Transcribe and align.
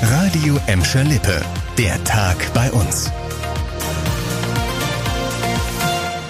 Radio 0.00 0.60
Emscher 0.68 1.02
Lippe. 1.02 1.44
Der 1.76 2.02
Tag 2.04 2.36
bei 2.54 2.70
uns. 2.70 3.10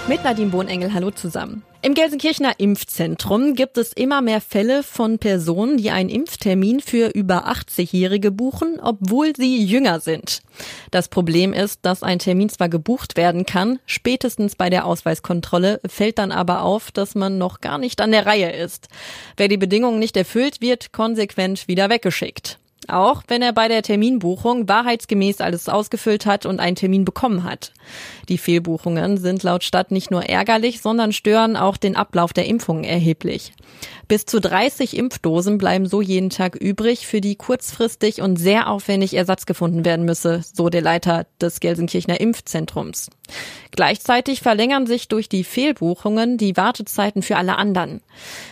Mit 0.07 0.23
Nadine 0.23 0.49
Bohnengel, 0.49 0.91
hallo 0.91 1.11
zusammen. 1.11 1.61
Im 1.83 1.93
Gelsenkirchener 1.93 2.59
Impfzentrum 2.59 3.53
gibt 3.53 3.77
es 3.77 3.93
immer 3.93 4.21
mehr 4.21 4.41
Fälle 4.41 4.81
von 4.81 5.19
Personen, 5.19 5.77
die 5.77 5.91
einen 5.91 6.09
Impftermin 6.09 6.79
für 6.79 7.09
über 7.09 7.47
80-Jährige 7.47 8.31
buchen, 8.31 8.79
obwohl 8.81 9.35
sie 9.35 9.63
jünger 9.63 9.99
sind. 9.99 10.41
Das 10.89 11.07
Problem 11.07 11.53
ist, 11.53 11.81
dass 11.83 12.01
ein 12.01 12.17
Termin 12.17 12.49
zwar 12.49 12.69
gebucht 12.69 13.17
werden 13.17 13.45
kann, 13.45 13.77
spätestens 13.85 14.55
bei 14.55 14.71
der 14.71 14.85
Ausweiskontrolle 14.85 15.79
fällt 15.87 16.17
dann 16.17 16.31
aber 16.31 16.63
auf, 16.63 16.91
dass 16.91 17.13
man 17.13 17.37
noch 17.37 17.61
gar 17.61 17.77
nicht 17.77 18.01
an 18.01 18.11
der 18.11 18.25
Reihe 18.25 18.51
ist. 18.51 18.87
Wer 19.37 19.47
die 19.47 19.57
Bedingungen 19.57 19.99
nicht 19.99 20.17
erfüllt, 20.17 20.59
wird 20.59 20.91
konsequent 20.91 21.67
wieder 21.67 21.89
weggeschickt. 21.89 22.58
Auch 22.89 23.23
wenn 23.27 23.41
er 23.41 23.53
bei 23.53 23.67
der 23.67 23.81
Terminbuchung 23.81 24.67
wahrheitsgemäß 24.67 25.41
alles 25.41 25.69
ausgefüllt 25.69 26.25
hat 26.25 26.45
und 26.45 26.59
einen 26.59 26.75
Termin 26.75 27.05
bekommen 27.05 27.43
hat. 27.43 27.71
Die 28.27 28.37
Fehlbuchungen 28.37 29.17
sind 29.17 29.43
laut 29.43 29.63
Stadt 29.63 29.91
nicht 29.91 30.11
nur 30.11 30.23
ärgerlich, 30.23 30.81
sondern 30.81 31.13
stören 31.13 31.55
auch 31.55 31.77
den 31.77 31.95
Ablauf 31.95 32.33
der 32.33 32.45
Impfungen 32.45 32.83
erheblich. 32.83 33.53
Bis 34.09 34.25
zu 34.25 34.41
30 34.41 34.97
Impfdosen 34.97 35.59
bleiben 35.59 35.85
so 35.85 36.01
jeden 36.01 36.31
Tag 36.31 36.55
übrig, 36.55 37.05
für 37.05 37.21
die 37.21 37.35
kurzfristig 37.35 38.23
und 38.23 38.37
sehr 38.37 38.67
aufwendig 38.67 39.13
Ersatz 39.13 39.45
gefunden 39.45 39.85
werden 39.85 40.03
müsse, 40.03 40.41
so 40.51 40.69
der 40.69 40.81
Leiter 40.81 41.27
des 41.39 41.59
Gelsenkirchener 41.59 42.19
Impfzentrums. 42.19 43.11
Gleichzeitig 43.69 44.41
verlängern 44.41 44.87
sich 44.87 45.09
durch 45.09 45.29
die 45.29 45.43
Fehlbuchungen 45.43 46.39
die 46.39 46.57
Wartezeiten 46.57 47.21
für 47.21 47.37
alle 47.37 47.59
anderen. 47.59 48.01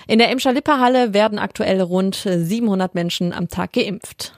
In 0.07 0.19
der 0.19 0.29
Emscher 0.29 0.53
Lipperhalle 0.53 1.15
werden 1.15 1.39
aktuell 1.39 1.81
rund 1.81 2.27
700 2.31 2.93
Menschen 2.93 3.33
am 3.33 3.47
Tag 3.47 3.73
geimpft. 3.73 4.37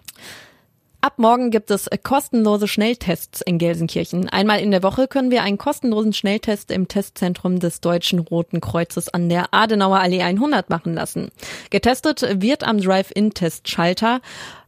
Ab 1.01 1.13
morgen 1.15 1.49
gibt 1.49 1.71
es 1.71 1.87
kostenlose 2.03 2.67
Schnelltests 2.67 3.39
in 3.39 3.57
Gelsenkirchen. 3.57 4.27
Einmal 4.27 4.59
in 4.59 4.71
der 4.71 4.83
Woche 4.83 5.07
können 5.07 5.31
wir 5.31 5.43
einen 5.43 5.57
kostenlosen 5.57 6.11
Schnelltest 6.11 6.71
im 6.71 6.89
Testzentrum 6.89 7.59
des 7.59 7.79
Deutschen 7.79 8.19
Roten 8.19 8.59
Kreuzes 8.59 9.07
an 9.07 9.29
der 9.29 9.53
Adenauer 9.53 9.99
Allee 9.99 10.21
100 10.21 10.69
machen 10.69 10.95
lassen. 10.95 11.29
Getestet 11.69 12.41
wird 12.41 12.65
am 12.65 12.81
Drive-In-Testschalter. 12.81 14.19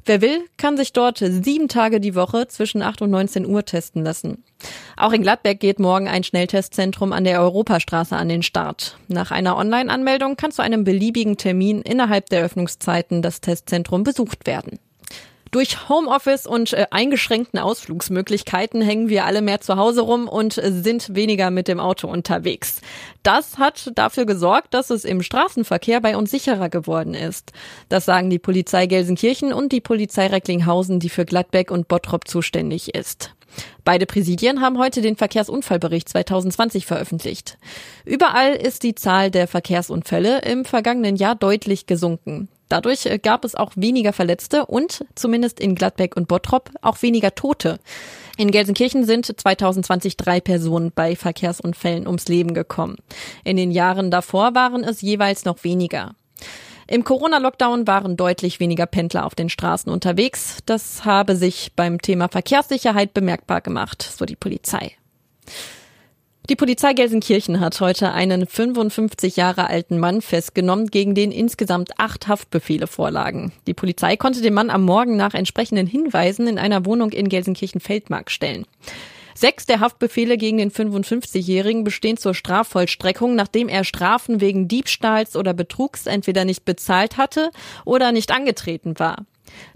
Wer 0.05 0.21
will, 0.21 0.39
kann 0.55 0.77
sich 0.77 0.93
dort 0.93 1.17
sieben 1.17 1.67
Tage 1.67 1.99
die 1.99 2.15
Woche 2.15 2.47
zwischen 2.47 2.81
8 2.81 3.01
und 3.01 3.11
19 3.11 3.45
Uhr 3.45 3.65
testen 3.65 4.05
lassen. 4.05 4.45
Auch 4.95 5.11
in 5.11 5.23
Gladbeck 5.23 5.59
geht 5.59 5.79
morgen 5.79 6.07
ein 6.07 6.23
Schnelltestzentrum 6.23 7.11
an 7.11 7.25
der 7.25 7.41
Europastraße 7.41 8.15
an 8.15 8.29
den 8.29 8.41
Start. 8.41 8.97
Nach 9.09 9.31
einer 9.31 9.57
Online-Anmeldung 9.57 10.37
kann 10.37 10.51
zu 10.51 10.61
einem 10.61 10.85
beliebigen 10.85 11.35
Termin 11.35 11.81
innerhalb 11.81 12.29
der 12.29 12.41
Öffnungszeiten 12.41 13.21
das 13.21 13.41
Testzentrum 13.41 14.05
besucht 14.05 14.47
werden. 14.47 14.79
Durch 15.51 15.89
Homeoffice 15.89 16.47
und 16.47 16.71
äh, 16.71 16.87
eingeschränkten 16.91 17.59
Ausflugsmöglichkeiten 17.59 18.81
hängen 18.81 19.09
wir 19.09 19.25
alle 19.25 19.41
mehr 19.41 19.59
zu 19.59 19.75
Hause 19.75 19.99
rum 19.99 20.29
und 20.29 20.57
äh, 20.57 20.71
sind 20.71 21.13
weniger 21.13 21.51
mit 21.51 21.67
dem 21.67 21.81
Auto 21.81 22.07
unterwegs. 22.07 22.79
Das 23.21 23.57
hat 23.57 23.91
dafür 23.95 24.25
gesorgt, 24.25 24.73
dass 24.73 24.89
es 24.89 25.03
im 25.03 25.21
Straßenverkehr 25.21 25.99
bei 25.99 26.15
uns 26.15 26.31
sicherer 26.31 26.69
geworden 26.69 27.13
ist. 27.13 27.51
Das 27.89 28.05
sagen 28.05 28.29
die 28.29 28.39
Polizei 28.39 28.87
Gelsenkirchen 28.87 29.51
und 29.51 29.73
die 29.73 29.81
Polizei 29.81 30.27
Recklinghausen, 30.27 31.01
die 31.01 31.09
für 31.09 31.25
Gladbeck 31.25 31.69
und 31.69 31.89
Bottrop 31.89 32.29
zuständig 32.29 32.95
ist. 32.95 33.35
Beide 33.83 34.05
Präsidien 34.05 34.61
haben 34.61 34.77
heute 34.77 35.01
den 35.01 35.17
Verkehrsunfallbericht 35.17 36.07
2020 36.07 36.85
veröffentlicht. 36.85 37.57
Überall 38.05 38.53
ist 38.53 38.83
die 38.83 38.95
Zahl 38.95 39.29
der 39.29 39.49
Verkehrsunfälle 39.49 40.43
im 40.43 40.63
vergangenen 40.63 41.17
Jahr 41.17 41.35
deutlich 41.35 41.87
gesunken. 41.87 42.47
Dadurch 42.71 43.05
äh, 43.05 43.19
gab 43.19 43.43
es 43.43 43.55
auch 43.55 43.73
weniger 43.75 44.13
Verletzte 44.13 44.65
und 44.65 45.03
zumindest 45.15 45.59
in 45.59 45.75
Gladbeck 45.75 46.15
und 46.15 46.29
Bottrop 46.29 46.71
auch 46.81 47.01
weniger 47.01 47.35
Tote. 47.35 47.79
In 48.37 48.49
Gelsenkirchen 48.49 49.03
sind 49.03 49.25
2020 49.25 50.15
drei 50.15 50.39
Personen 50.39 50.93
bei 50.95 51.17
Verkehrsunfällen 51.17 52.07
ums 52.07 52.29
Leben 52.29 52.53
gekommen. 52.53 52.95
In 53.43 53.57
den 53.57 53.71
Jahren 53.71 54.09
davor 54.09 54.55
waren 54.55 54.85
es 54.85 55.01
jeweils 55.01 55.43
noch 55.43 55.65
weniger. 55.65 56.15
Im 56.87 57.03
Corona-Lockdown 57.03 57.87
waren 57.87 58.15
deutlich 58.15 58.61
weniger 58.61 58.85
Pendler 58.85 59.25
auf 59.25 59.35
den 59.35 59.49
Straßen 59.49 59.91
unterwegs. 59.91 60.59
Das 60.65 61.03
habe 61.03 61.35
sich 61.35 61.73
beim 61.75 62.01
Thema 62.01 62.29
Verkehrssicherheit 62.29 63.13
bemerkbar 63.13 63.59
gemacht, 63.59 64.01
so 64.01 64.25
die 64.25 64.37
Polizei. 64.37 64.93
Die 66.49 66.55
Polizei 66.55 66.93
Gelsenkirchen 66.93 67.59
hat 67.59 67.79
heute 67.79 68.11
einen 68.13 68.47
55 68.47 69.35
Jahre 69.35 69.67
alten 69.67 69.99
Mann 69.99 70.21
festgenommen, 70.21 70.87
gegen 70.87 71.13
den 71.13 71.31
insgesamt 71.31 71.91
acht 71.99 72.27
Haftbefehle 72.27 72.87
vorlagen. 72.87 73.53
Die 73.67 73.75
Polizei 73.75 74.17
konnte 74.17 74.41
den 74.41 74.55
Mann 74.55 74.71
am 74.71 74.83
Morgen 74.83 75.15
nach 75.15 75.35
entsprechenden 75.35 75.85
Hinweisen 75.85 76.47
in 76.47 76.57
einer 76.57 76.85
Wohnung 76.85 77.11
in 77.11 77.29
Gelsenkirchen-Feldmark 77.29 78.31
stellen. 78.31 78.65
Sechs 79.35 79.65
der 79.65 79.79
Haftbefehle 79.79 80.37
gegen 80.37 80.57
den 80.57 80.71
55-Jährigen 80.71 81.83
bestehen 81.83 82.17
zur 82.17 82.33
Strafvollstreckung, 82.33 83.35
nachdem 83.35 83.69
er 83.69 83.83
Strafen 83.83 84.41
wegen 84.41 84.67
Diebstahls 84.67 85.35
oder 85.35 85.53
Betrugs 85.53 86.05
entweder 86.05 86.43
nicht 86.43 86.65
bezahlt 86.65 87.17
hatte 87.17 87.51
oder 87.85 88.11
nicht 88.11 88.31
angetreten 88.31 88.99
war. 88.99 89.25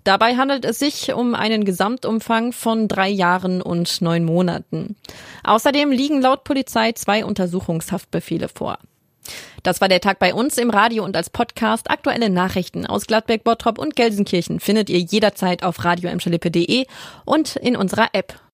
Dabei 0.03 0.36
handelt 0.36 0.66
es 0.66 0.80
sich 0.80 1.13
um 1.13 1.34
einen 1.36 1.66
Gesamtumfang 1.66 2.52
von 2.52 2.88
drei 2.88 3.09
Jahren 3.09 3.62
und 3.62 4.02
neun 4.02 4.24
Monaten. 4.24 4.96
Außerdem 5.44 5.91
liegen 5.91 6.22
laut 6.22 6.44
Polizei 6.44 6.91
zwei 6.91 7.25
Untersuchungshaftbefehle 7.25 8.47
vor. 8.47 8.78
Das 9.64 9.81
war 9.81 9.88
der 9.88 10.02
Tag 10.02 10.19
bei 10.19 10.34
uns 10.34 10.59
im 10.59 10.69
Radio 10.69 11.03
und 11.03 11.18
als 11.18 11.31
Podcast. 11.31 11.90
Aktuelle 11.90 12.30
Nachrichten 12.30 12.85
aus 12.85 13.08
Gladbeck, 13.08 13.44
Bottrop 13.44 13.80
und 13.80 13.96
Gelsenkirchen 13.96 14.59
findet 14.59 14.91
ihr 14.91 15.00
jederzeit 15.00 15.64
auf 15.64 15.84
radio 15.84 16.12
und 17.25 17.56
in 17.56 17.75
unserer 17.75 18.09
App. 18.14 18.40